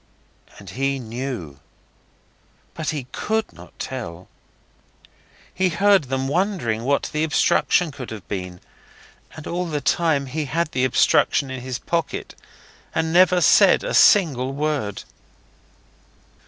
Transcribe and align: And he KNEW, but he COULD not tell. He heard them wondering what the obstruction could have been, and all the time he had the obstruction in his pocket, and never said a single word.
And 0.57 0.71
he 0.71 0.97
KNEW, 0.97 1.59
but 2.73 2.89
he 2.89 3.05
COULD 3.11 3.53
not 3.53 3.77
tell. 3.77 4.29
He 5.53 5.69
heard 5.69 6.05
them 6.05 6.27
wondering 6.27 6.83
what 6.85 7.11
the 7.13 7.23
obstruction 7.23 7.91
could 7.91 8.09
have 8.09 8.27
been, 8.27 8.61
and 9.35 9.45
all 9.45 9.67
the 9.67 9.79
time 9.79 10.25
he 10.25 10.45
had 10.45 10.71
the 10.71 10.85
obstruction 10.85 11.51
in 11.51 11.61
his 11.61 11.77
pocket, 11.77 12.33
and 12.95 13.13
never 13.13 13.41
said 13.41 13.83
a 13.83 13.93
single 13.93 14.53
word. 14.53 15.03